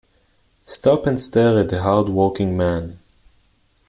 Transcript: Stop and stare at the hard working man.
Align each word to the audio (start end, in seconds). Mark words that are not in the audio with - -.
Stop 0.63 1.05
and 1.05 1.21
stare 1.21 1.59
at 1.59 1.69
the 1.69 1.83
hard 1.83 2.09
working 2.09 2.57
man. 2.57 2.97